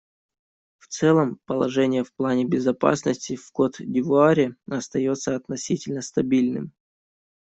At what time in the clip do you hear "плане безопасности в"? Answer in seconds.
2.11-3.51